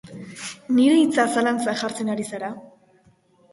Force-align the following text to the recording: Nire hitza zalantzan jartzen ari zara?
Nire 0.77 0.95
hitza 1.01 1.27
zalantzan 1.35 1.79
jartzen 1.83 2.11
ari 2.17 2.27
zara? 2.33 2.53